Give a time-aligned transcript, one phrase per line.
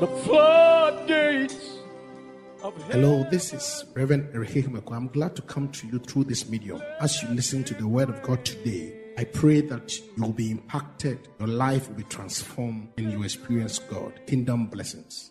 [0.00, 1.76] the floodgates
[2.90, 4.96] Hello, this is Reverend Erihimeko.
[4.96, 6.82] I'm glad to come to you through this medium.
[7.00, 10.50] As you listen to the word of God today, I pray that you will be
[10.50, 14.20] impacted, your life will be transformed, and you experience God.
[14.26, 15.30] Kingdom blessings.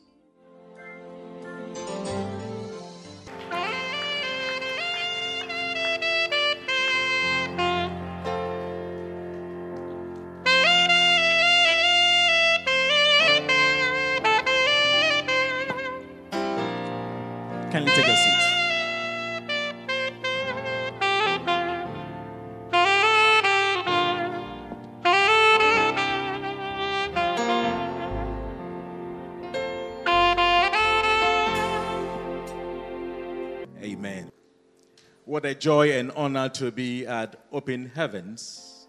[35.66, 38.86] Joy and honor to be at Open Heavens.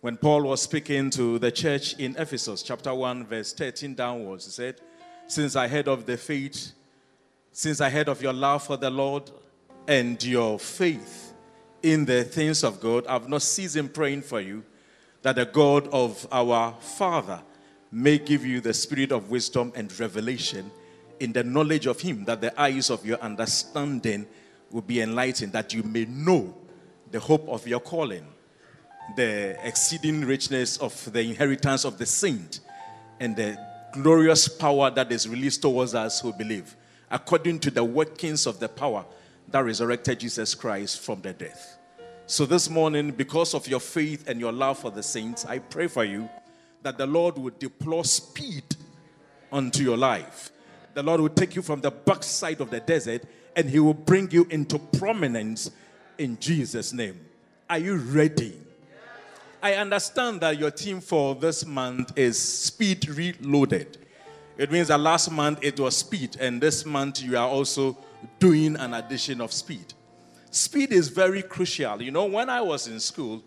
[0.00, 4.50] When Paul was speaking to the church in Ephesus, chapter 1, verse 13 downwards, he
[4.50, 4.80] said,
[5.28, 6.72] Since I heard of the faith
[7.52, 9.30] since I heard of your love for the Lord
[9.86, 11.32] and your faith
[11.84, 14.64] in the things of God, I've not ceased in praying for you
[15.22, 17.40] that the God of our Father
[17.92, 20.68] may give you the spirit of wisdom and revelation
[21.20, 24.26] in the knowledge of Him, that the eyes of your understanding
[24.70, 26.54] will be enlightened, that you may know
[27.10, 28.26] the hope of your calling,
[29.16, 32.60] the exceeding richness of the inheritance of the saint,
[33.20, 33.58] and the
[33.92, 36.76] glorious power that is released towards us who believe
[37.14, 39.04] according to the workings of the power
[39.48, 41.78] that resurrected Jesus Christ from the death.
[42.26, 45.86] So, this morning, because of your faith and your love for the saints, I pray
[45.86, 46.28] for you
[46.82, 48.64] that the Lord would deploy speed
[49.52, 50.50] unto your life.
[50.94, 53.22] The Lord will take you from the backside of the desert
[53.56, 55.70] and He will bring you into prominence
[56.18, 57.18] in Jesus' name.
[57.68, 58.60] Are you ready?
[59.62, 63.98] I understand that your team for this month is Speed Reloaded.
[64.56, 67.96] It means that last month it was speed, and this month you are also
[68.38, 69.94] doing an addition of speed.
[70.50, 72.00] Speed is very crucial.
[72.00, 73.42] You know, when I was in school,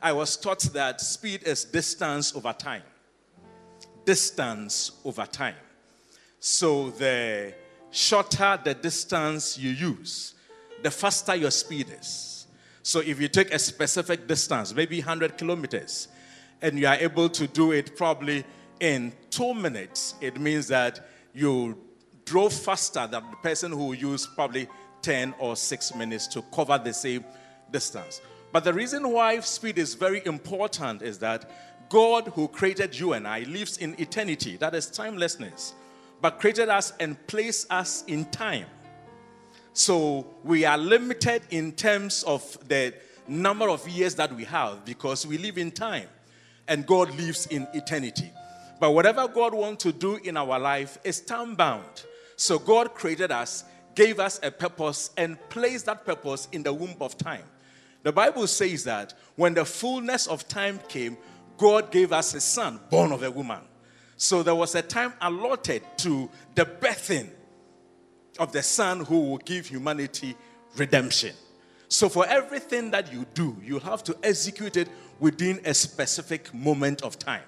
[0.00, 2.82] I was taught that speed is distance over time.
[4.04, 5.56] Distance over time.
[6.38, 7.52] So the
[7.96, 10.34] shorter the distance you use,
[10.82, 12.46] the faster your speed is.
[12.82, 16.08] So if you take a specific distance, maybe 100 kilometers,
[16.60, 18.44] and you are able to do it probably
[18.80, 21.82] in two minutes, it means that you
[22.26, 24.68] drove faster than the person who used probably
[25.00, 27.24] 10 or 6 minutes to cover the same
[27.70, 28.20] distance.
[28.52, 33.26] But the reason why speed is very important is that God, who created you and
[33.26, 35.72] I, lives in eternity, that is timelessness,
[36.20, 38.66] but created us and placed us in time.
[39.72, 42.94] So we are limited in terms of the
[43.28, 46.08] number of years that we have because we live in time
[46.68, 48.30] and God lives in eternity.
[48.80, 52.04] But whatever God wants to do in our life is time bound.
[52.36, 56.94] So God created us, gave us a purpose, and placed that purpose in the womb
[57.00, 57.44] of time.
[58.02, 61.16] The Bible says that when the fullness of time came,
[61.56, 63.60] God gave us a son born of a woman.
[64.16, 67.28] So there was a time allotted to the birthing
[68.38, 70.34] of the son who will give humanity
[70.76, 71.34] redemption.
[71.88, 74.88] So for everything that you do, you have to execute it
[75.20, 77.42] within a specific moment of time.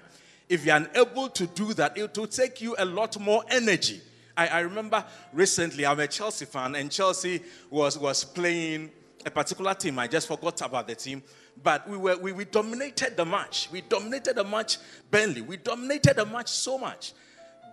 [0.49, 4.01] If you're unable to do that, it will take you a lot more energy.
[4.37, 8.91] I, I remember recently, I'm a Chelsea fan, and Chelsea was, was playing
[9.27, 9.99] a particular team.
[9.99, 11.23] I just forgot about the team.
[11.63, 13.69] But we, were, we, we dominated the match.
[13.71, 14.79] We dominated the match,
[15.11, 15.43] Burnley.
[15.43, 17.13] We dominated the match so much.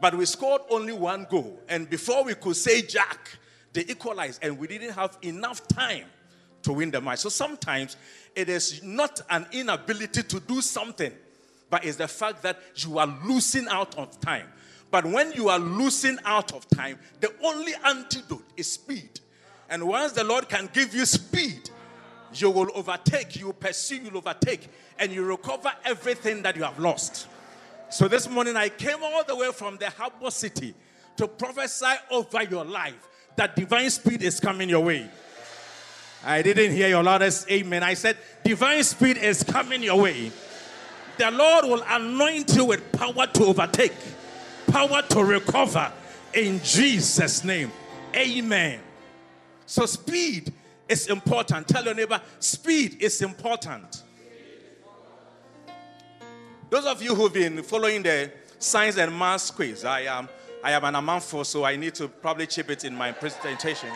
[0.01, 1.59] But we scored only one goal.
[1.69, 3.29] And before we could say Jack,
[3.73, 6.05] they equalized, and we didn't have enough time
[6.63, 7.19] to win the match.
[7.19, 7.95] So sometimes
[8.35, 11.11] it is not an inability to do something,
[11.69, 14.47] but it's the fact that you are losing out of time.
[14.91, 19.19] But when you are losing out of time, the only antidote is speed.
[19.69, 21.69] And once the Lord can give you speed,
[22.41, 24.67] you will overtake, you pursue, you'll overtake,
[24.99, 27.27] and you recover everything that you have lost.
[27.89, 30.73] So this morning I came all the way from the harbor city
[31.17, 35.09] to prophesy over your life that divine speed is coming your way.
[36.25, 37.83] I didn't hear your loudest amen.
[37.83, 40.31] I said, divine speed is coming your way.
[41.17, 43.93] The Lord will anoint you with power to overtake,
[44.67, 45.91] power to recover
[46.33, 47.71] in Jesus' name.
[48.15, 48.79] Amen.
[49.65, 50.53] So, speed
[50.87, 51.67] is important.
[51.67, 54.03] Tell your neighbor, speed is important.
[56.69, 60.27] Those of you who've been following the science and math quiz, I am,
[60.63, 63.89] I am an amountful, so I need to probably chip it in my presentation.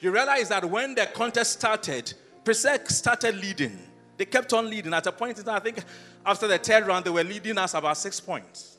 [0.00, 2.12] You realize that when the contest started,
[2.44, 3.78] Presec started leading.
[4.16, 4.94] They kept on leading.
[4.94, 5.78] At a point in time, I think
[6.24, 8.78] after the third round, they were leading us about six points.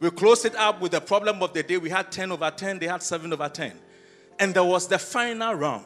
[0.00, 1.76] We closed it up with the problem of the day.
[1.78, 3.72] We had 10 over 10, they had 7 over 10.
[4.38, 5.84] And there was the final round.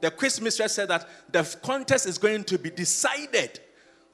[0.00, 3.60] The quiz mistress said that the contest is going to be decided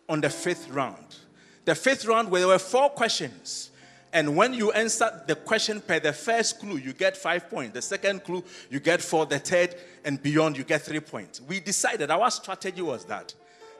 [0.09, 1.17] on the fifth round.
[1.65, 3.71] The fifth round, where there were four questions.
[4.13, 7.75] And when you answer the question per the first clue, you get five points.
[7.75, 9.27] The second clue, you get four.
[9.27, 9.75] The third
[10.05, 11.41] and beyond, you get three points.
[11.41, 13.35] We decided our strategy was that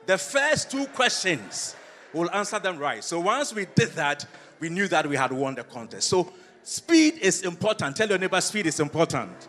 [0.05, 1.75] the first two questions,
[2.13, 3.03] we'll answer them right.
[3.03, 4.25] So once we did that,
[4.59, 6.09] we knew that we had won the contest.
[6.09, 6.31] So
[6.63, 7.95] speed is important.
[7.95, 9.47] Tell your neighbor, speed is important.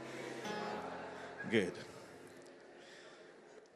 [1.50, 1.72] Good.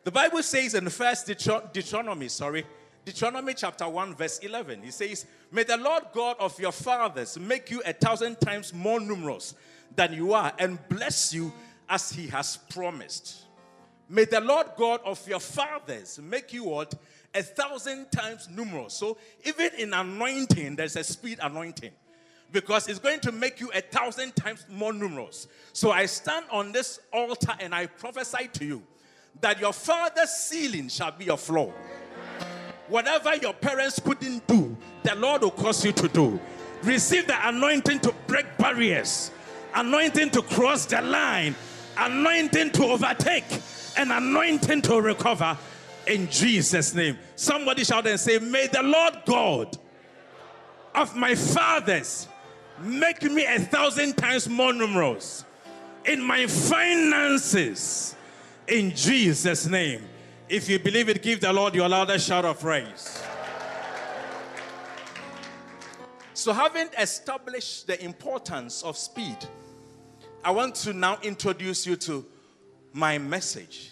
[0.05, 2.65] The Bible says in first Deuteronomy, sorry,
[3.05, 7.71] Deuteronomy chapter 1, verse 11, he says, May the Lord God of your fathers make
[7.71, 9.55] you a thousand times more numerous
[9.95, 11.53] than you are and bless you
[11.89, 13.45] as he has promised.
[14.09, 16.95] May the Lord God of your fathers make you what?
[17.35, 18.95] A thousand times numerous.
[18.95, 21.93] So even in anointing, there's a speed anointing
[22.53, 25.49] because it's going to make you a thousand times more numerous.
[25.73, 28.83] So I stand on this altar and I prophesy to you
[29.41, 31.73] that your father's ceiling shall be your floor.
[32.89, 36.41] Whatever your parents couldn't do, the Lord will cause you to do.
[36.83, 39.31] Receive the anointing to break barriers,
[39.75, 41.55] anointing to cross the line,
[41.99, 43.45] anointing to overtake,
[43.97, 45.59] and anointing to recover
[46.07, 47.19] in Jesus' name.
[47.37, 49.77] Somebody shout and say, May the Lord God
[50.95, 52.29] of my fathers
[52.81, 55.45] make me a thousand times more numerous
[56.05, 58.15] in my finances
[58.67, 60.03] in Jesus' name.
[60.49, 63.23] If you believe it, give the Lord your loudest shout of praise.
[66.33, 69.37] So, having established the importance of speed,
[70.45, 72.25] I want to now introduce you to
[72.93, 73.91] my message.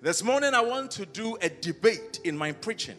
[0.00, 2.96] This morning, I want to do a debate in my preaching.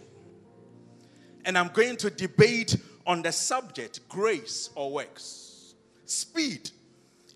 [1.45, 2.75] And I'm going to debate
[3.05, 5.73] on the subject grace or works.
[6.05, 6.71] Speed.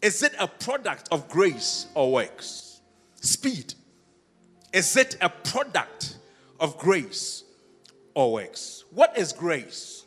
[0.01, 2.81] Is it a product of grace or works?
[3.21, 3.73] Speed.
[4.71, 6.17] Is it a product
[6.59, 7.43] of grace
[8.13, 8.85] or works?
[8.91, 10.05] What is grace?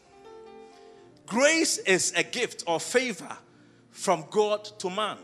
[1.27, 3.37] Grace is a gift or favor
[3.91, 5.19] from God to man.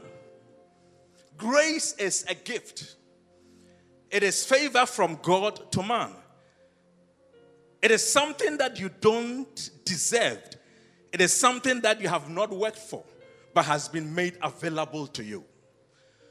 [1.37, 2.96] Grace is a gift.
[4.11, 6.11] It is favor from God to man.
[7.80, 10.42] It is something that you don't deserve.
[11.12, 13.04] It is something that you have not worked for,
[13.54, 15.44] but has been made available to you.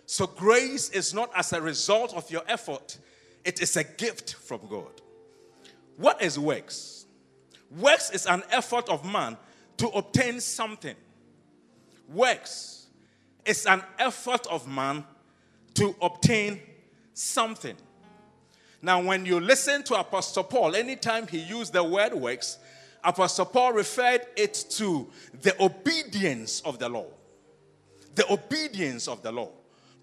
[0.05, 2.97] So, grace is not as a result of your effort,
[3.44, 5.01] it is a gift from God.
[5.97, 7.05] What is works?
[7.77, 9.38] Works is an effort of man
[9.77, 10.95] to obtain something.
[12.07, 12.88] Works
[13.45, 15.03] is an effort of man
[15.73, 16.61] to obtain
[17.13, 17.75] something.
[18.87, 22.57] Now, when you listen to Apostle Paul, anytime he used the word works,
[23.03, 25.09] Apostle Paul referred it to
[25.41, 27.07] the obedience of the law.
[28.15, 29.49] The obedience of the law.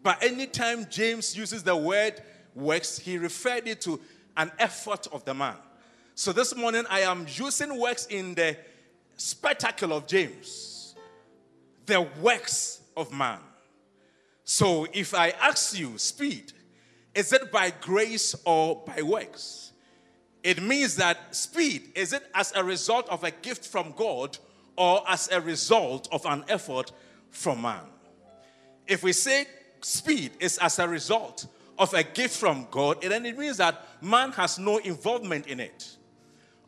[0.03, 2.21] But anytime James uses the word
[2.55, 3.99] works, he referred it to
[4.37, 5.57] an effort of the man.
[6.15, 8.55] So this morning I am using works in the
[9.17, 10.95] spectacle of James,
[11.87, 13.39] the works of man.
[14.45, 16.53] So if I ask you, speed,
[17.15, 19.73] is it by grace or by works?
[20.43, 24.37] It means that speed, is it as a result of a gift from God
[24.77, 26.93] or as a result of an effort
[27.31, 27.81] from man?
[28.87, 29.47] If we say
[29.81, 31.47] speed is as a result
[31.79, 35.97] of a gift from God, then it means that man has no involvement in it.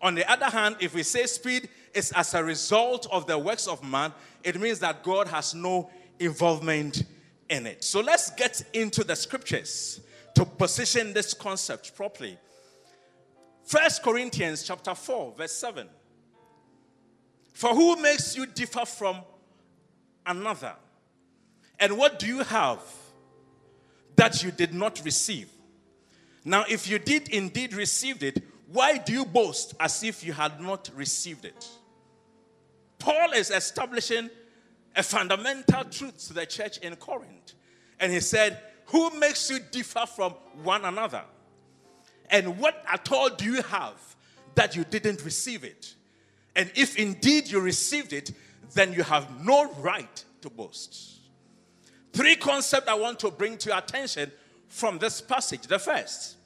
[0.01, 3.67] On the other hand, if we say speed is as a result of the works
[3.67, 7.05] of man, it means that God has no involvement
[7.49, 7.85] in it.
[7.85, 10.01] So let's get into the scriptures
[10.37, 12.39] to position this concept properly.
[13.65, 15.89] First Corinthians chapter 4 verse 7.
[17.53, 19.23] For who makes you differ from
[20.25, 20.75] another?
[21.81, 22.81] And what do you have
[24.17, 25.49] that you did not receive.
[26.45, 30.61] Now, if you did indeed receive it, why do you boast as if you had
[30.61, 31.69] not received it?
[32.99, 34.31] Paul is establishing
[34.95, 37.53] a fundamental truth to the church in Corinth.
[38.01, 41.23] And he said, Who makes you differ from one another?
[42.31, 44.17] And what at all do you have
[44.55, 45.95] that you didn't receive it?
[46.55, 48.33] And if indeed you received it,
[48.75, 51.19] then you have no right to boast.
[52.13, 54.33] Three concepts I want to bring to your attention
[54.69, 55.63] from this passage.
[55.63, 56.37] The first,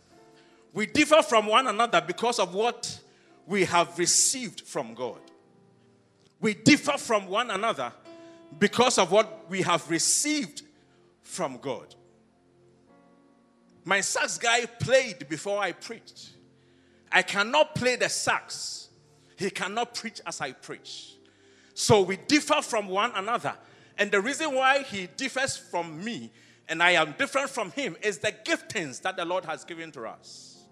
[0.72, 2.98] we differ from one another because of what
[3.46, 5.20] we have received from God.
[6.40, 7.92] We differ from one another
[8.58, 10.62] because of what we have received
[11.22, 11.94] from God.
[13.84, 16.30] My sax guy played before I preached.
[17.10, 18.88] I cannot play the sax.
[19.36, 21.14] He cannot preach as I preach.
[21.74, 23.54] So we differ from one another.
[23.98, 26.30] And the reason why he differs from me
[26.70, 30.06] and I am different from him is the giftings that the Lord has given to
[30.06, 30.64] us.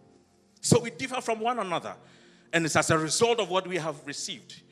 [0.60, 1.94] So we differ from one another.
[2.52, 4.62] And it's as a result of what we have received.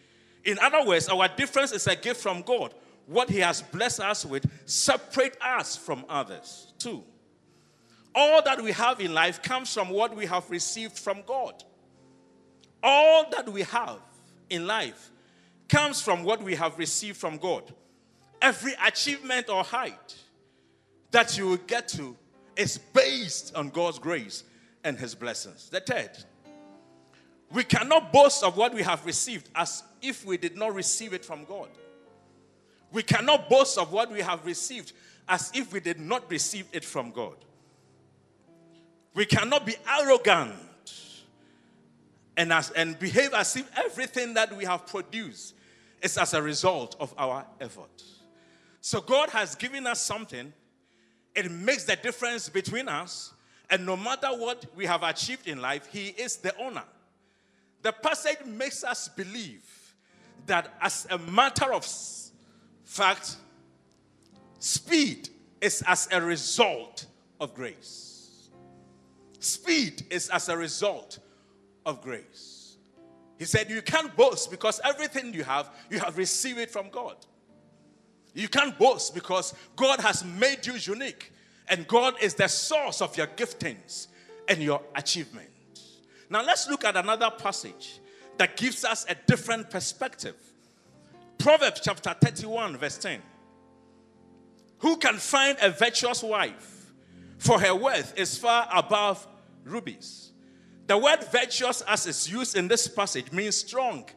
[0.45, 2.75] In other words, our difference is a gift from God.
[3.07, 6.73] What he has blessed us with separate us from others.
[6.79, 7.03] Two,
[8.17, 11.63] all that we have in life comes from what we have received from God.
[12.83, 14.01] All that we have
[14.49, 15.11] in life
[15.69, 17.75] comes from what we have received from God.
[18.41, 20.17] Every achievement or height
[21.11, 22.17] that you will get to
[22.57, 24.45] is based on God's grace
[24.83, 25.69] and His blessings.
[25.69, 26.11] The third,
[27.53, 31.25] we cannot boast of what we have received as if we did not receive it
[31.25, 31.69] from God.
[32.93, 34.93] We cannot boast of what we have received
[35.29, 37.37] as if we did not receive it from God.
[39.17, 40.53] We cannot be arrogant
[42.37, 45.55] and, as, and behave as if everything that we have produced
[46.03, 48.05] is as a result of our effort.
[48.83, 50.53] So God has given us something,
[51.35, 53.33] it makes the difference between us,
[53.71, 56.85] and no matter what we have achieved in life, He is the owner.
[57.81, 59.65] The passage makes us believe
[60.45, 61.87] that, as a matter of
[62.85, 63.37] fact,
[64.59, 65.31] speed
[65.63, 67.07] is as a result
[67.41, 68.06] of grace.
[69.41, 71.19] Speed is as a result
[71.85, 72.77] of grace.
[73.39, 77.17] He said, You can't boast because everything you have, you have received it from God.
[78.35, 81.33] You can't boast because God has made you unique,
[81.69, 84.09] and God is the source of your giftings
[84.49, 85.49] and your achievement.
[86.29, 88.01] Now, let's look at another passage
[88.37, 90.37] that gives us a different perspective.
[91.39, 93.23] Proverbs chapter 31, verse 10.
[94.79, 96.76] Who can find a virtuous wife?
[97.39, 99.27] For her worth is far above
[99.65, 100.33] rubies.
[100.87, 104.09] The word virtuous, as is used in this passage, means strong,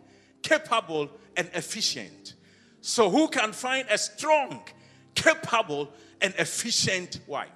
[0.42, 2.36] capable, and efficient.
[2.82, 4.62] So, who can find a strong,
[5.16, 7.50] capable, and efficient wife?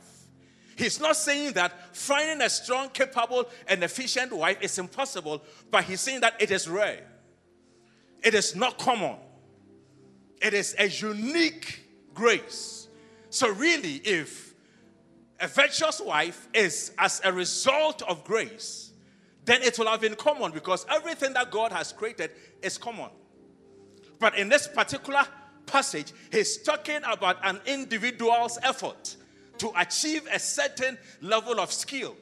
[0.75, 6.01] He's not saying that finding a strong, capable, and efficient wife is impossible, but he's
[6.01, 7.03] saying that it is rare.
[8.23, 9.17] It is not common.
[10.41, 12.87] It is a unique grace.
[13.29, 14.52] So, really, if
[15.43, 18.93] a virtuous wife is as a result of grace,
[19.43, 22.31] then it will have been common because everything that God has created
[22.61, 23.09] is common.
[24.19, 25.23] But in this particular
[25.65, 29.17] passage, he's talking about an individual's effort
[29.57, 32.15] to achieve a certain level of skill,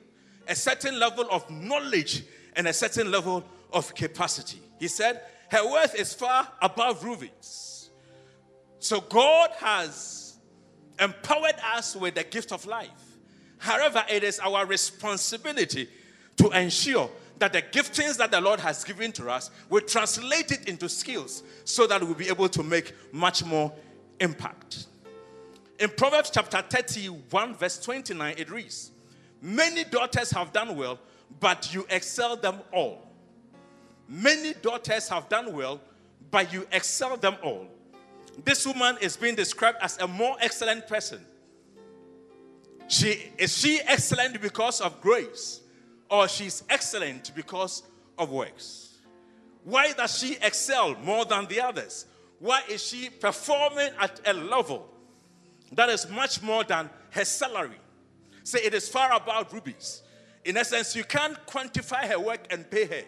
[0.48, 2.24] a certain level of knowledge,
[2.56, 4.60] and a certain level of capacity.
[4.80, 7.92] He said, Her worth is far above rubies.
[8.80, 10.40] So God has
[11.00, 12.90] empowered us with the gift of life.
[13.62, 15.88] However, it is our responsibility
[16.38, 20.68] to ensure that the giftings that the Lord has given to us will translate it
[20.68, 23.72] into skills so that we'll be able to make much more
[24.20, 24.88] impact.
[25.78, 28.90] In Proverbs chapter 31, verse 29, it reads
[29.44, 30.98] Many daughters have done well,
[31.40, 33.08] but you excel them all.
[34.10, 35.80] Many daughters have done well,
[36.32, 37.68] but you excel them all.
[38.44, 41.24] This woman is being described as a more excellent person
[42.92, 45.62] she is she excellent because of grace
[46.10, 47.84] or she's excellent because
[48.18, 48.98] of works?
[49.64, 52.06] Why does she excel more than the others?
[52.40, 54.90] Why is she performing at a level
[55.72, 57.80] that is much more than her salary?
[58.44, 60.02] Say it is far above rubies.
[60.44, 63.04] In essence, you can't quantify her work and pay her.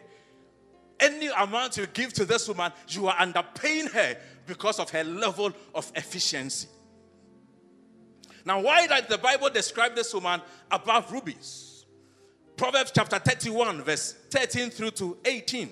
[0.99, 5.51] Any amount you give to this woman, you are underpaying her because of her level
[5.75, 6.69] of efficiency.
[8.45, 11.85] Now, why did the Bible describe this woman above rubies?
[12.57, 15.69] Proverbs chapter 31, verse 13 through to 18.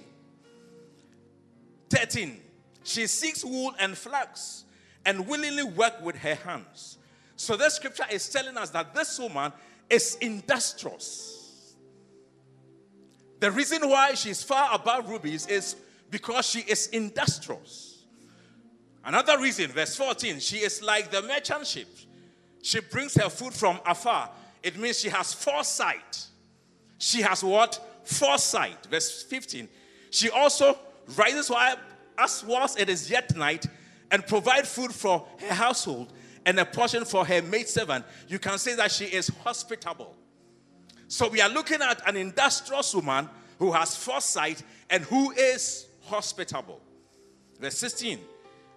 [1.89, 2.41] 13.
[2.83, 4.63] She seeks wool and flax
[5.05, 6.97] and willingly work with her hands.
[7.35, 9.51] So, this scripture is telling us that this woman
[9.89, 11.75] is industrious.
[13.39, 15.75] The reason why she's far above rubies is
[16.09, 18.05] because she is industrious.
[19.03, 21.87] Another reason, verse 14, she is like the merchant ship
[22.61, 24.29] she brings her food from afar.
[24.63, 26.25] It means she has foresight.
[26.97, 27.79] She has what?
[28.03, 28.85] Foresight.
[28.89, 29.67] Verse 15.
[30.11, 30.77] She also
[31.17, 31.77] rises while,
[32.17, 33.65] as whilst it is yet night
[34.11, 36.13] and provide food for her household
[36.45, 38.05] and a portion for her maidservant.
[38.27, 40.15] You can say that she is hospitable.
[41.07, 46.81] So we are looking at an industrious woman who has foresight and who is hospitable.
[47.59, 48.19] Verse 16.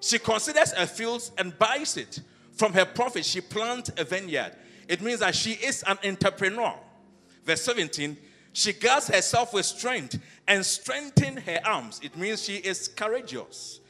[0.00, 2.20] She considers her fields and buys it
[2.54, 4.52] from her profit, she plants a vineyard.
[4.88, 6.74] It means that she is an entrepreneur.
[7.44, 8.16] Verse 17,
[8.52, 12.00] she guards herself with strength and strengthen her arms.
[12.02, 13.80] It means she is courageous.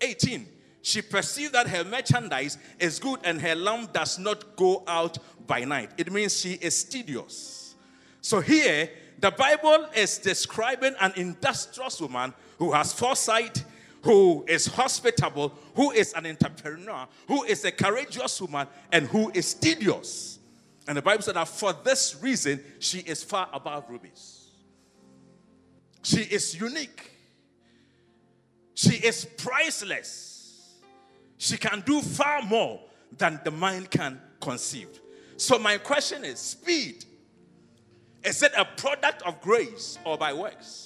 [0.00, 0.46] 18,
[0.82, 5.64] she perceived that her merchandise is good and her lamp does not go out by
[5.64, 5.90] night.
[5.98, 7.74] It means she is studious.
[8.20, 13.64] So here, the Bible is describing an industrious woman who has foresight,
[14.04, 19.46] who is hospitable, who is an entrepreneur, who is a courageous woman, and who is
[19.46, 20.38] studious.
[20.86, 24.48] And the Bible said that for this reason, she is far above rubies.
[26.02, 27.12] She is unique.
[28.74, 30.74] She is priceless.
[31.38, 32.80] She can do far more
[33.16, 35.00] than the mind can conceive.
[35.38, 37.06] So, my question is speed.
[38.22, 40.83] Is it a product of grace or by works?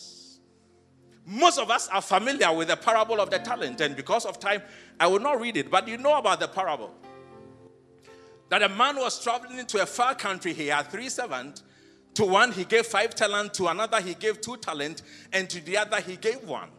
[1.31, 4.63] Most of us are familiar with the parable of the talent, and because of time,
[4.99, 6.95] I will not read it, but you know about the parable.
[8.49, 11.65] That a man was traveling to a far country, he had three servants.
[12.15, 15.77] To one, he gave five talent, to another, he gave two talent, and to the
[15.77, 16.71] other, he gave one.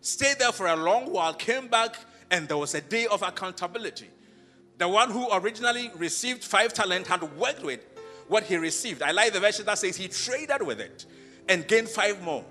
[0.00, 1.96] Stayed there for a long while, came back,
[2.30, 4.08] and there was a day of accountability.
[4.78, 7.84] The one who originally received five talent had worked with
[8.28, 9.02] what he received.
[9.02, 11.06] I like the version that says he traded with it
[11.48, 12.44] and gained five more.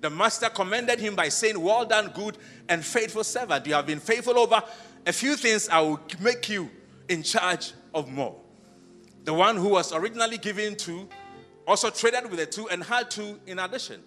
[0.00, 2.38] The master commended him by saying, Well done, good
[2.68, 3.66] and faithful servant.
[3.66, 4.62] You have been faithful over
[5.06, 6.70] a few things, I will make you
[7.08, 8.36] in charge of more.
[9.24, 11.08] The one who was originally given two
[11.66, 14.02] also traded with the two and had two in addition.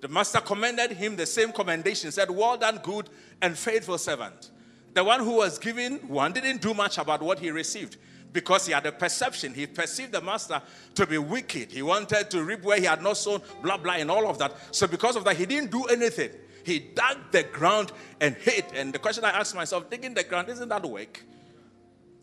[0.00, 3.08] The master commended him the same commendation, said, Well done, good
[3.40, 4.50] and faithful servant.
[4.92, 7.96] The one who was given one didn't do much about what he received
[8.34, 9.54] because he had a perception.
[9.54, 10.60] He perceived the master
[10.96, 11.70] to be wicked.
[11.70, 14.52] He wanted to reap where he had not sown, blah, blah, and all of that.
[14.72, 16.30] So, because of that, he didn't do anything.
[16.64, 18.64] He dug the ground and hid.
[18.74, 21.22] And the question I asked myself digging the ground, isn't that work?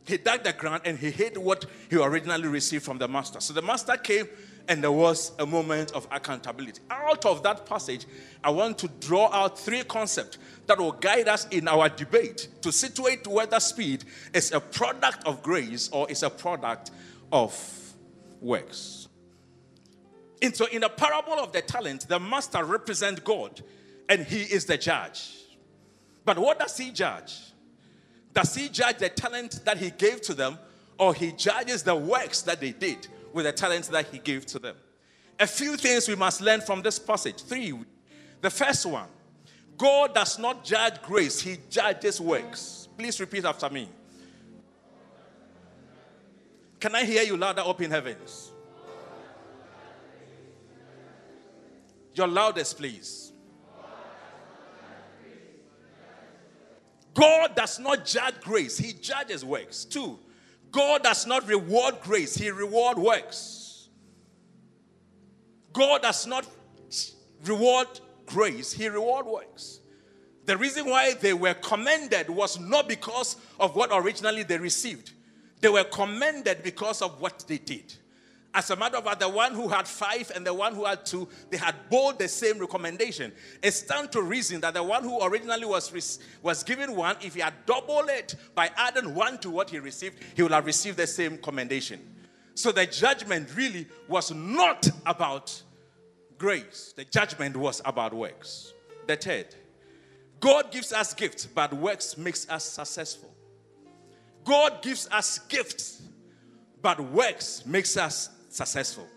[0.03, 3.39] He dug the ground and he hid what he originally received from the master.
[3.39, 4.27] So, the master came
[4.71, 6.81] and there was a moment of accountability.
[6.89, 8.05] Out of that passage,
[8.41, 12.71] I want to draw out three concepts that will guide us in our debate to
[12.71, 16.91] situate whether speed is a product of grace or is a product
[17.33, 17.53] of
[18.39, 19.09] works.
[20.41, 23.61] And so, in the parable of the talent, the master represents God
[24.07, 25.33] and he is the judge.
[26.24, 27.41] But what does he judge?
[28.33, 30.57] Does he judge the talent that he gave to them
[30.98, 33.09] or he judges the works that they did?
[33.33, 34.75] With the talents that he gave to them.
[35.39, 37.41] A few things we must learn from this passage.
[37.44, 37.74] Three.
[38.41, 39.07] The first one
[39.77, 42.87] God does not judge grace, he judges works.
[42.98, 43.89] Please repeat after me.
[46.79, 48.51] Can I hear you louder up in heavens?
[52.13, 53.31] Your loudest, please.
[57.13, 59.85] God does not judge grace, He judges works.
[59.85, 60.20] Two,
[60.72, 63.90] God does not reward grace, He reward works.
[65.74, 66.48] God does not
[67.46, 67.88] reward
[68.25, 69.81] grace, He reward works.
[70.46, 75.12] The reason why they were commended was not because of what originally they received.
[75.60, 77.94] They were commended because of what they did.
[78.53, 81.05] As a matter of fact, the one who had five and the one who had
[81.05, 83.31] two, they had both the same recommendation.
[83.64, 87.40] It stands to reason that the one who originally was, was given one, if he
[87.40, 91.07] had doubled it by adding one to what he received, he would have received the
[91.07, 92.01] same commendation.
[92.53, 95.61] So the judgment really was not about
[96.37, 98.74] grace, the judgment was about works.
[99.07, 99.55] The third,
[100.42, 103.33] God gives us gifts, but works makes us successful.
[104.44, 106.01] God gives us gifts,
[106.81, 109.07] but works makes us successful.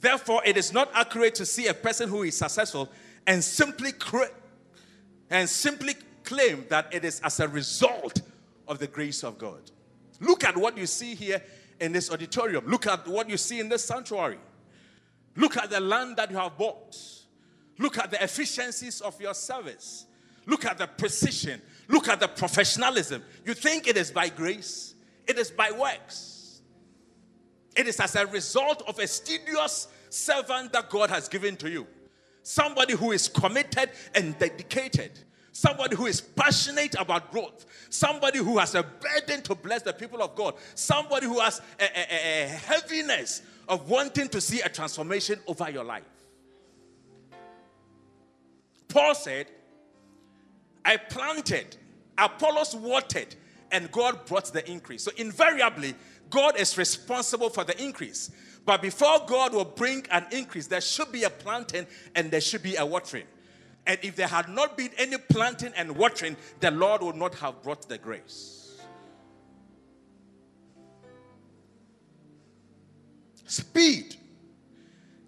[0.00, 2.90] Therefore, it is not accurate to see a person who is successful
[3.26, 4.32] and simply cre-
[5.30, 8.20] and simply claim that it is as a result
[8.68, 9.70] of the grace of God.
[10.20, 11.42] Look at what you see here
[11.80, 12.66] in this auditorium.
[12.66, 14.38] Look at what you see in this sanctuary.
[15.36, 16.96] Look at the land that you have bought.
[17.78, 20.06] Look at the efficiencies of your service.
[20.46, 21.60] Look at the precision.
[21.88, 23.22] Look at the professionalism.
[23.44, 24.94] You think it is by grace,
[25.26, 26.33] it is by works.
[27.76, 31.86] It is as a result of a studious servant that God has given to you.
[32.42, 35.18] Somebody who is committed and dedicated.
[35.50, 37.64] Somebody who is passionate about growth.
[37.88, 40.54] Somebody who has a burden to bless the people of God.
[40.74, 45.84] Somebody who has a, a, a heaviness of wanting to see a transformation over your
[45.84, 46.02] life.
[48.88, 49.46] Paul said,
[50.84, 51.76] I planted,
[52.18, 53.34] Apollos watered,
[53.72, 55.02] and God brought the increase.
[55.02, 55.94] So, invariably,
[56.30, 58.30] God is responsible for the increase.
[58.64, 62.62] But before God will bring an increase, there should be a planting and there should
[62.62, 63.26] be a watering.
[63.86, 67.62] And if there had not been any planting and watering, the Lord would not have
[67.62, 68.80] brought the grace.
[73.44, 74.16] Speed.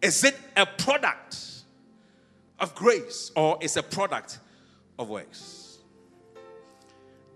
[0.01, 1.37] Is it a product
[2.59, 4.39] of grace or is a product
[4.99, 5.79] of works?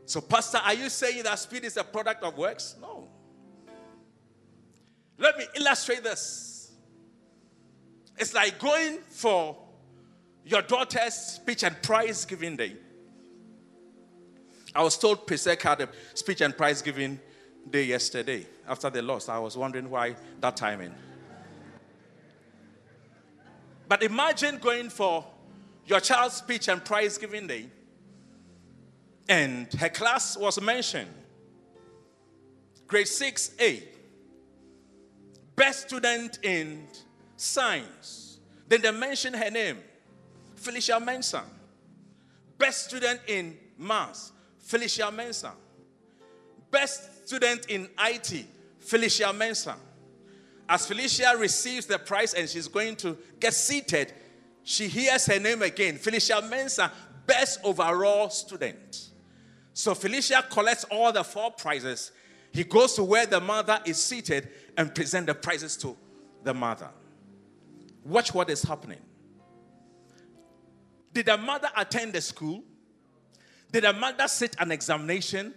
[0.06, 2.76] So, Pastor, are you saying that speed is a product of works?
[2.80, 3.09] No.
[5.20, 6.72] Let me illustrate this.
[8.18, 9.56] It's like going for
[10.44, 12.76] your daughter's speech and prize giving day.
[14.74, 17.20] I was told Presec had a speech and prize giving
[17.68, 19.28] day yesterday after they lost.
[19.28, 20.94] I was wondering why that timing.
[23.86, 25.26] But imagine going for
[25.84, 27.66] your child's speech and prize giving day,
[29.28, 31.10] and her class was mentioned.
[32.86, 33.82] Grade 6A,
[35.60, 36.86] best student in
[37.36, 38.38] science.
[38.66, 39.76] Then they mentioned her name,
[40.56, 41.42] Felicia Mensah.
[42.56, 45.52] Best student in maths, Felicia Mensah.
[46.70, 48.46] Best student in IT,
[48.78, 49.76] Felicia Mensah.
[50.66, 54.14] As Felicia receives the prize and she's going to get seated,
[54.62, 56.90] she hears her name again Felicia Mensah,
[57.26, 59.10] best overall student.
[59.74, 62.12] So Felicia collects all the four prizes.
[62.50, 64.48] He goes to where the mother is seated
[64.80, 65.94] and present the prizes to
[66.42, 66.88] the mother.
[68.02, 69.00] Watch what is happening.
[71.12, 72.64] Did the mother attend the school?
[73.70, 75.52] Did the mother sit an examination?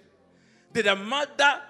[0.73, 1.61] Did the mother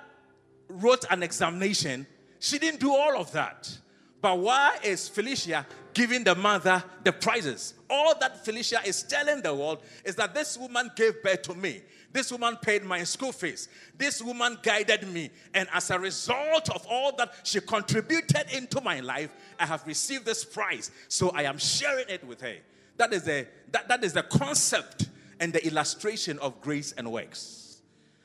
[0.68, 2.08] wrote an examination?
[2.39, 3.78] She didn't do all of that.
[4.20, 7.76] But why is Felicia giving the mother the prizes?
[7.93, 11.84] All that Felicia is telling the world is that this woman gave birth to me.
[12.12, 13.69] This woman paid my school fees.
[13.95, 15.29] This woman guided me.
[15.53, 19.29] And as a result of all that she contributed into my life,
[19.60, 20.89] I have received this prize.
[21.08, 22.56] So I am sharing it with her.
[22.97, 27.77] That is the, that, that is the concept and the illustration of grace and works.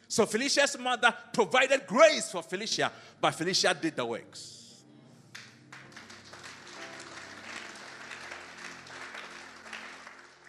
[0.08, 4.57] So Felicia's mother provided grace for Felicia, but Felicia did the works.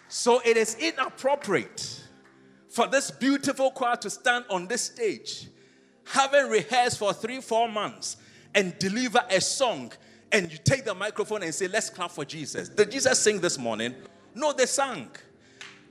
[0.10, 2.04] So it is inappropriate
[2.67, 5.48] for this beautiful choir to stand on this stage,
[6.04, 8.17] having rehearsed for three, four months,
[8.56, 9.91] and deliver a song,
[10.32, 12.69] and you take the microphone and say, Let's clap for Jesus.
[12.69, 13.93] Did Jesus sing this morning?
[14.34, 15.12] No, they sang.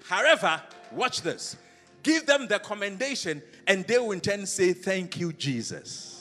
[0.08, 1.56] However, watch this.
[2.02, 6.17] Give them the commendation, and they will in turn say, Thank you, Jesus.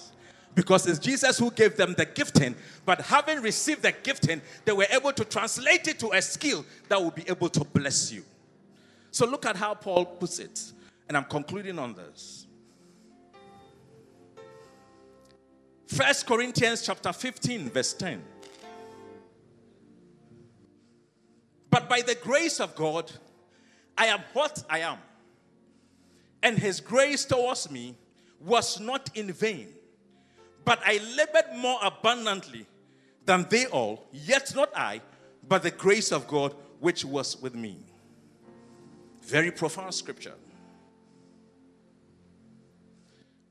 [0.58, 4.88] Because it's Jesus who gave them the gifting, but having received the gifting, they were
[4.90, 8.24] able to translate it to a skill that will be able to bless you.
[9.12, 10.60] So look at how Paul puts it.
[11.08, 12.48] And I'm concluding on this.
[15.86, 18.24] First Corinthians chapter 15, verse 10.
[21.70, 23.12] But by the grace of God,
[23.96, 24.98] I am what I am.
[26.42, 27.96] And his grace towards me
[28.40, 29.68] was not in vain.
[30.68, 32.66] But I labored more abundantly
[33.24, 35.00] than they all, yet not I,
[35.48, 37.78] but the grace of God which was with me.
[39.22, 40.34] Very profound scripture.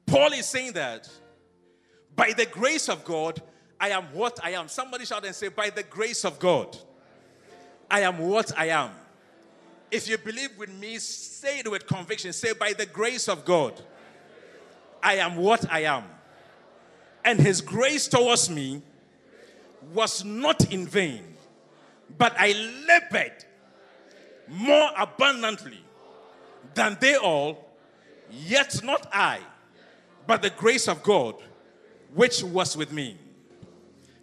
[0.05, 1.09] Paul is saying that
[2.15, 3.41] by the grace of God,
[3.81, 4.69] I am what I am.
[4.69, 6.77] Somebody shout and say, By the grace of God,
[7.91, 8.91] I am what I am.
[9.91, 12.35] If you believe with me, say it with conviction.
[12.35, 13.81] Say, By the grace of God,
[15.03, 16.05] I am what I am.
[17.27, 18.81] And his grace towards me
[19.93, 21.25] was not in vain,
[22.17, 22.53] but I
[22.87, 23.45] labored
[24.47, 25.83] more abundantly
[26.75, 27.69] than they all,
[28.31, 29.41] yet not I,
[30.29, 31.35] but the grace of God
[32.15, 33.17] which was with me.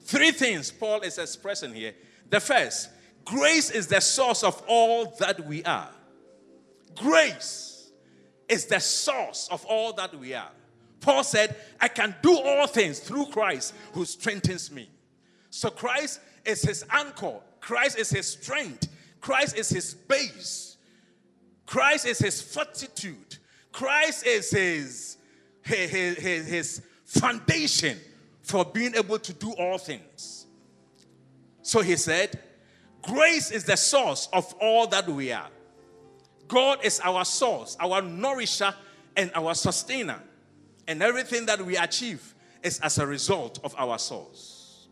[0.03, 1.93] Three things Paul is expressing here.
[2.29, 2.89] The first,
[3.25, 5.89] grace is the source of all that we are.
[6.95, 7.91] Grace
[8.47, 10.51] is the source of all that we are.
[11.03, 14.89] Paul said, I can do all things through Christ who strengthens me.
[15.49, 18.87] So Christ is his anchor, Christ is his strength,
[19.19, 20.77] Christ is his base.
[21.65, 23.37] Christ is his fortitude.
[23.71, 25.17] Christ is his,
[25.61, 27.97] his, his, his foundation
[28.41, 30.45] for being able to do all things.
[31.61, 32.39] So he said,
[33.01, 35.49] Grace is the source of all that we are.
[36.47, 38.73] God is our source, our nourisher,
[39.15, 40.21] and our sustainer.
[40.87, 44.87] And everything that we achieve is as a result of our source.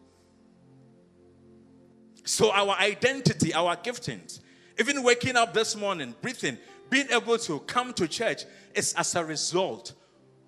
[2.23, 4.39] So, our identity, our giftings,
[4.79, 6.57] even waking up this morning, breathing,
[6.89, 9.93] being able to come to church is as a result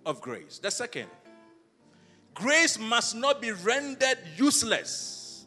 [0.06, 0.60] of grace.
[0.60, 1.08] The second,
[2.34, 5.46] grace must not be rendered useless.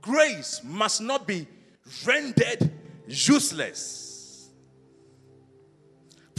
[0.00, 1.46] Grace must not be
[2.04, 2.70] rendered
[3.06, 4.11] useless.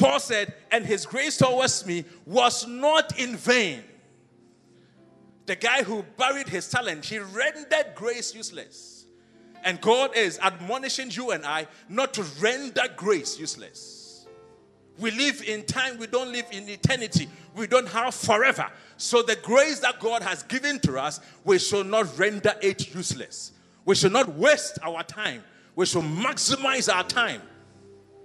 [0.03, 3.81] Paul said, and his grace towards me was not in vain.
[5.45, 9.05] The guy who buried his talent, he rendered grace useless.
[9.63, 14.27] And God is admonishing you and I not to render grace useless.
[14.99, 17.29] We live in time, we don't live in eternity.
[17.55, 18.69] We don't have forever.
[18.97, 23.53] So, the grace that God has given to us, we should not render it useless.
[23.85, 25.43] We should not waste our time.
[25.77, 27.41] We should maximize our time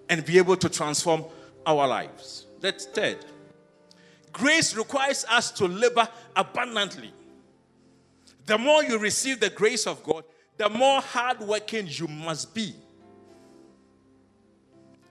[0.08, 1.24] and be able to transform
[1.68, 2.46] our lives.
[2.60, 3.18] That's third.
[4.32, 7.12] Grace requires us to labor abundantly.
[8.46, 10.24] The more you receive the grace of God,
[10.56, 12.74] the more hardworking you must be.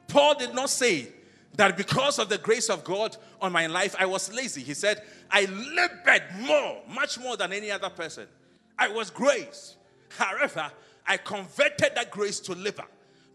[0.07, 1.09] Paul did not say
[1.55, 4.61] that because of the grace of God on my life, I was lazy.
[4.61, 8.27] He said, I labored more, much more than any other person.
[8.79, 9.75] I was grace.
[10.17, 10.71] However,
[11.05, 12.85] I converted that grace to labor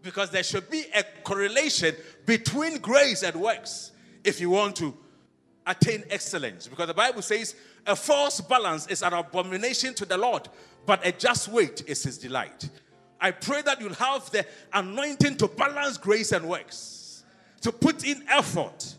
[0.03, 3.91] because there should be a correlation between grace and works
[4.23, 4.95] if you want to
[5.65, 6.67] attain excellence.
[6.67, 7.55] Because the Bible says
[7.87, 10.47] a false balance is an abomination to the Lord,
[10.85, 12.69] but a just weight is his delight.
[13.19, 17.23] I pray that you'll have the anointing to balance grace and works,
[17.61, 18.95] to put in effort,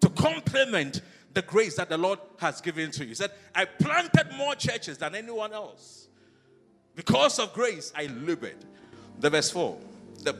[0.00, 1.02] to complement
[1.34, 3.10] the grace that the Lord has given to you.
[3.10, 6.08] He said, I planted more churches than anyone else.
[6.96, 8.56] Because of grace, I labored.
[9.20, 9.78] The verse 4,
[10.22, 10.36] the,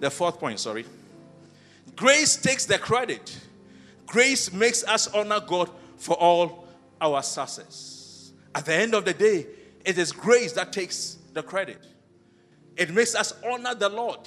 [0.00, 0.84] the fourth point, sorry.
[1.96, 3.38] Grace takes the credit.
[4.06, 6.66] Grace makes us honor God for all
[7.00, 8.32] our success.
[8.54, 9.46] At the end of the day,
[9.84, 11.86] it is grace that takes the credit.
[12.76, 14.20] It makes us honor the Lord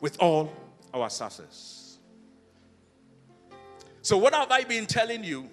[0.00, 0.52] with all
[0.92, 1.98] our success.
[4.02, 5.48] So, what have I been telling you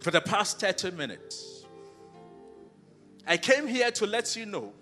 [0.00, 1.64] for the past 30 minutes?
[3.26, 4.72] I came here to let you know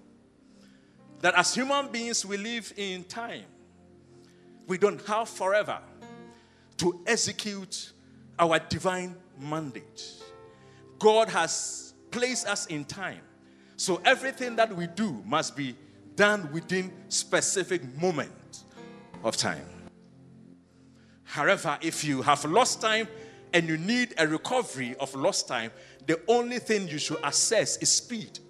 [1.21, 3.45] that as human beings, we live in time.
[4.67, 5.79] We don't have forever
[6.79, 7.93] to execute
[8.39, 10.15] our divine mandate.
[10.99, 13.21] God has placed us in time
[13.77, 15.77] so everything that we do must be
[16.17, 18.65] done within specific moment
[19.23, 19.65] of time.
[21.23, 23.07] However, if you have lost time
[23.53, 25.71] and you need a recovery of lost time,
[26.07, 28.41] the only thing you should assess is speed.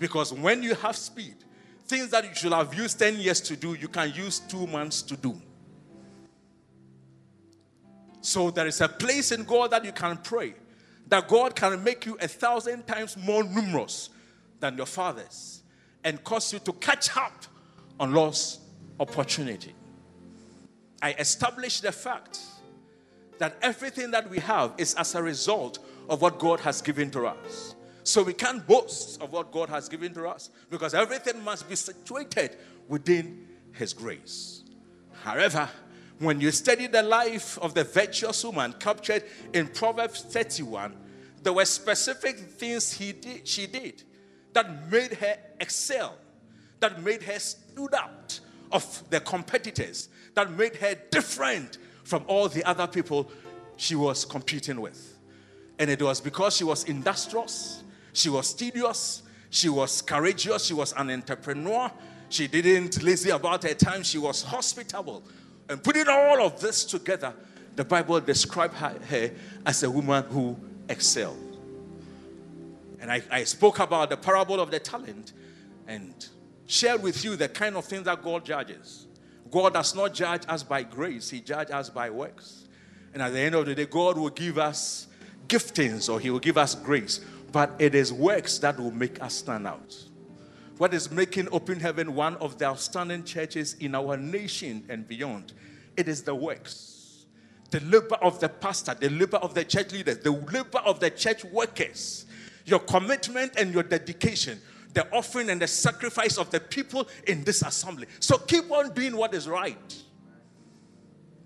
[0.00, 1.36] Because when you have speed,
[1.86, 5.02] things that you should have used 10 years to do, you can use two months
[5.02, 5.40] to do.
[8.22, 10.54] So there is a place in God that you can pray
[11.08, 14.08] that God can make you a thousand times more numerous
[14.58, 15.62] than your fathers
[16.02, 17.44] and cause you to catch up
[17.98, 18.60] on lost
[18.98, 19.74] opportunity.
[21.02, 22.40] I establish the fact
[23.38, 27.26] that everything that we have is as a result of what God has given to
[27.26, 27.74] us.
[28.02, 31.76] So we can't boast of what God has given to us because everything must be
[31.76, 32.56] situated
[32.88, 34.62] within His grace.
[35.22, 35.68] However,
[36.18, 40.94] when you study the life of the virtuous woman captured in Proverbs 31,
[41.42, 44.02] there were specific things he did, she did
[44.52, 46.16] that made her excel,
[46.80, 48.40] that made her stood out
[48.72, 53.30] of the competitors, that made her different from all the other people
[53.76, 55.18] she was competing with.
[55.78, 57.82] And it was because she was industrious,
[58.12, 61.90] she was studious, she was courageous, she was an entrepreneur,
[62.28, 65.22] she didn't lazy about her time, she was hospitable,
[65.68, 67.34] and putting all of this together,
[67.76, 69.30] the Bible described her, her
[69.64, 70.56] as a woman who
[70.88, 71.58] excelled.
[73.00, 75.32] And I, I spoke about the parable of the talent
[75.86, 76.28] and
[76.66, 79.06] shared with you the kind of things that God judges.
[79.50, 82.64] God does not judge us by grace, He judges us by works.
[83.12, 85.08] And at the end of the day, God will give us
[85.48, 87.20] giftings or He will give us grace.
[87.52, 89.96] But it is works that will make us stand out.
[90.78, 95.52] What is making Open Heaven one of the outstanding churches in our nation and beyond?
[95.96, 97.26] It is the works.
[97.70, 101.10] The labor of the pastor, the labor of the church leaders, the labor of the
[101.10, 102.26] church workers,
[102.64, 104.60] your commitment and your dedication,
[104.94, 108.06] the offering and the sacrifice of the people in this assembly.
[108.18, 110.02] So keep on doing what is right.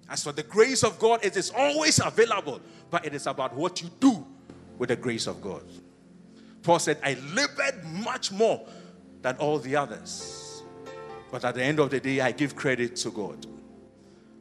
[0.09, 3.83] As for the grace of God, it is always available, but it is about what
[3.83, 4.25] you do
[4.79, 5.65] with the grace of God.
[6.65, 8.67] Paul said, I labored much more
[9.23, 10.63] than all the others.
[11.31, 13.47] But at the end of the day, I give credit to God.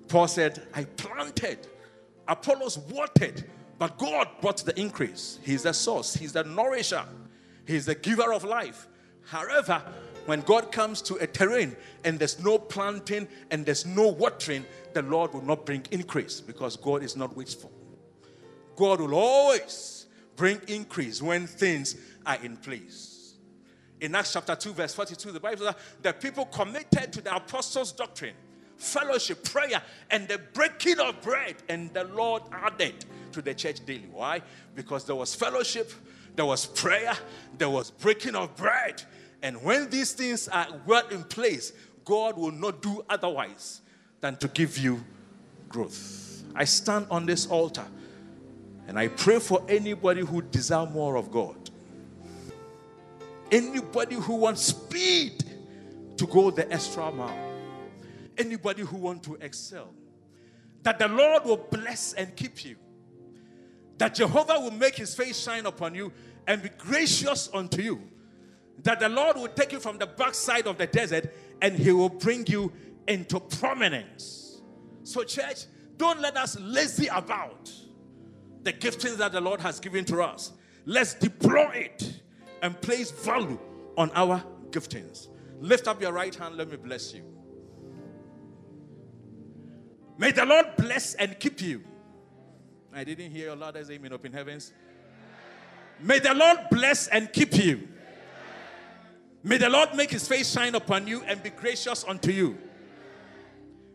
[0.08, 1.68] Paul said, I planted,
[2.28, 3.44] Apollos watered,
[3.78, 5.40] but God brought the increase.
[5.44, 7.04] He's the source, He's the nourisher,
[7.68, 8.88] He's the giver of life.
[9.26, 9.82] However,
[10.26, 15.02] when God comes to a terrain and there's no planting and there's no watering, the
[15.02, 17.72] Lord will not bring increase because God is not wasteful.
[18.78, 20.06] God will always
[20.36, 23.14] bring increase when things are in place
[24.04, 27.94] in Acts chapter 2, verse 42, the Bible says the people committed to the apostles'
[27.94, 28.34] doctrine,
[28.76, 29.82] fellowship, prayer,
[30.12, 34.10] and the breaking of bread, and the Lord added to the church daily.
[34.12, 34.42] Why?
[34.76, 35.94] Because there was fellowship,
[36.36, 37.14] there was prayer,
[37.58, 39.02] there was breaking of bread.
[39.42, 41.72] And when these things are well in place,
[42.04, 43.80] God will not do otherwise
[44.20, 45.02] than to give you
[45.70, 46.44] growth.
[46.56, 47.86] I stand on this altar
[48.90, 51.64] and I pray for anybody who desire more of God.
[53.54, 55.44] Anybody who wants speed
[56.18, 57.54] to go the extra mile.
[58.36, 59.94] Anybody who wants to excel.
[60.82, 62.78] That the Lord will bless and keep you.
[64.00, 66.12] That Jehovah will make his face shine upon you
[66.48, 68.02] and be gracious unto you.
[68.82, 72.10] That the Lord will take you from the backside of the desert and he will
[72.10, 72.74] bring you
[73.08, 74.64] into prominence.
[75.04, 75.66] So, church,
[75.98, 77.72] don't let us lazy about
[78.64, 80.54] the giftings that the Lord has given to us.
[80.88, 82.23] Let's deploy it
[82.64, 83.60] and place value
[83.98, 85.28] on our giftings.
[85.60, 87.24] Lift up your right hand, let me bless you.
[90.18, 91.84] May the Lord bless and keep you.
[92.94, 94.72] I didn't hear your loudest amen up in heavens.
[96.00, 97.88] May the Lord bless and keep you.
[99.44, 102.58] May the Lord make his face shine upon you and be gracious unto you.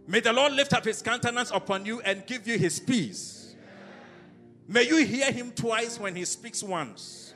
[0.06, 3.54] May the Lord lift up his countenance upon you and give you his peace.
[4.66, 7.27] May you hear him twice when he speaks once.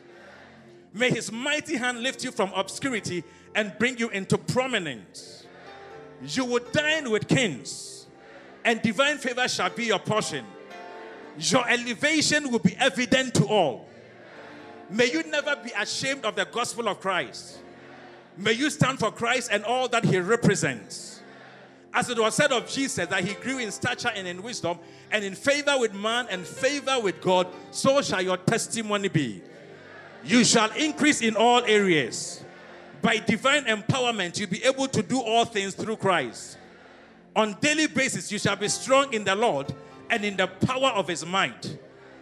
[0.95, 3.25] May his mighty hand lift you from obscurity
[3.55, 5.47] and bring you into prominence.
[6.27, 8.07] You will dine with kings,
[8.65, 10.45] and divine favor shall be your portion.
[11.39, 13.89] Your elevation will be evident to all.
[14.91, 17.59] May you never be ashamed of the gospel of Christ.
[18.37, 21.21] May you stand for Christ and all that he represents.
[21.95, 24.79] As it was said of Jesus that he grew in stature and in wisdom
[25.11, 29.43] and in favor with man and favor with God, so shall your testimony be.
[30.25, 32.45] You shall increase in all areas.
[33.01, 36.59] By divine empowerment, you'll be able to do all things through Christ.
[37.35, 39.75] On daily basis, you shall be strong in the Lord
[40.11, 41.77] and in the power of his might.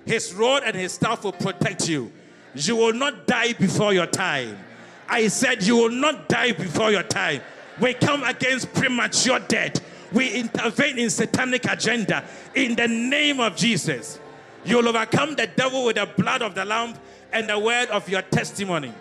[0.07, 2.11] His rod and his staff will protect you.
[2.55, 4.59] You will not die before your time.
[5.09, 7.43] I said, You will not die before your time.
[7.81, 9.81] We come against premature death.
[10.13, 14.19] We intervene in satanic agenda in the name of Jesus.
[14.65, 16.95] You'll overcome the devil with the blood of the Lamb
[17.33, 18.93] and the word of your testimony.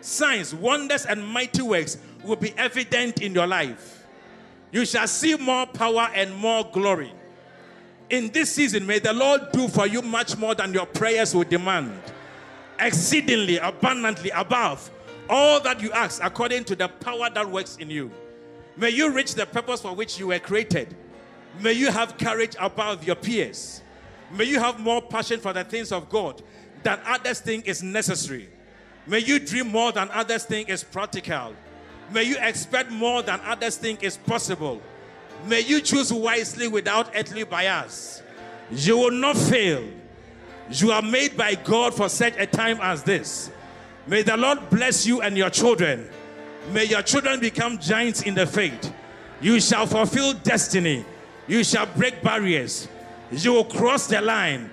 [0.00, 4.06] Signs, wonders, and mighty works will be evident in your life.
[4.70, 7.12] You shall see more power and more glory.
[8.10, 11.44] In this season, may the Lord do for you much more than your prayers will
[11.44, 12.00] demand,
[12.78, 14.90] exceedingly, abundantly, above
[15.28, 18.10] all that you ask, according to the power that works in you.
[18.76, 20.96] May you reach the purpose for which you were created.
[21.60, 23.82] May you have courage above your peers.
[24.30, 26.42] May you have more passion for the things of God
[26.82, 28.48] than others think is necessary.
[29.06, 31.54] May you dream more than others think is practical.
[32.12, 34.80] May you expect more than others think is possible.
[35.46, 38.22] May you choose wisely without earthly bias.
[38.70, 39.84] You will not fail.
[40.70, 43.50] You are made by God for such a time as this.
[44.06, 46.08] May the Lord bless you and your children.
[46.72, 48.92] May your children become giants in the faith.
[49.40, 51.04] You shall fulfill destiny.
[51.46, 52.88] You shall break barriers.
[53.30, 54.70] You will cross the line.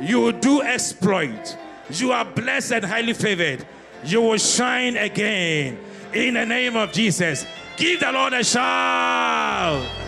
[0.00, 1.56] You will do exploit.
[1.90, 3.66] You are blessed and highly favored.
[4.04, 5.78] You will shine again
[6.12, 7.46] in the name of Jesus.
[7.76, 10.07] Give the Lord a shout.